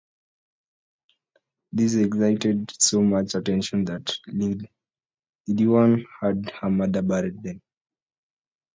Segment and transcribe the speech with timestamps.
[1.73, 4.11] These excited so much attention that
[5.47, 7.61] Lidwina had her mother bury them.